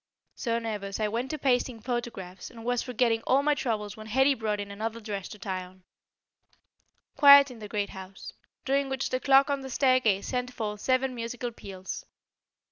So 0.33 0.57
nervous, 0.57 0.99
I 0.99 1.07
went 1.07 1.29
to 1.29 1.37
pasting 1.37 1.79
photographs, 1.79 2.49
and 2.49 2.65
was 2.65 2.81
forgetting 2.81 3.21
all 3.27 3.43
my 3.43 3.53
troubles 3.53 3.95
when 3.95 4.07
Hetty 4.07 4.33
brought 4.33 4.59
in 4.59 4.71
another 4.71 4.99
dress 4.99 5.27
to 5.27 5.37
try 5.37 5.63
on. 5.63 5.83
Quiet 7.15 7.51
in 7.51 7.59
the 7.59 7.67
great 7.67 7.91
house, 7.91 8.33
during 8.65 8.89
which 8.89 9.11
the 9.11 9.19
clock 9.19 9.51
on 9.51 9.61
the 9.61 9.69
staircase 9.69 10.25
sent 10.29 10.51
forth 10.51 10.81
seven 10.81 11.13
musical 11.13 11.51
peals. 11.51 12.03